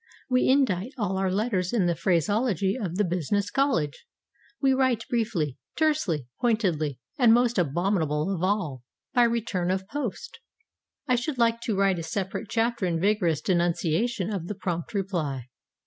We 0.31 0.47
indite 0.49 0.93
all 0.97 1.15
our 1.19 1.29
letters 1.31 1.73
in 1.73 1.85
the 1.85 1.93
phraseology 1.95 2.75
of 2.75 2.95
the 2.95 3.03
business 3.05 3.51
college. 3.51 4.07
We 4.59 4.73
write 4.73 5.07
briefly, 5.07 5.59
tersely, 5.75 6.25
pointedly, 6.39 6.99
and, 7.19 7.31
most 7.35 7.59
abominable 7.59 8.33
of 8.33 8.41
all, 8.41 8.81
by 9.13 9.25
return 9.25 9.69
of 9.69 9.87
post. 9.87 10.39
I 11.07 11.13
should 11.13 11.37
like 11.37 11.61
to 11.65 11.77
write 11.77 11.99
a 11.99 12.01
separate 12.01 12.49
chapter 12.49 12.87
in 12.87 12.99
vigorous 12.99 13.41
denunciation 13.41 14.33
of 14.33 14.47
the 14.47 14.55
prompt 14.55 14.95
reply. 14.95 15.49